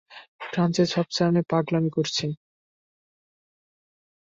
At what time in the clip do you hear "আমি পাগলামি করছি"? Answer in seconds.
1.23-2.25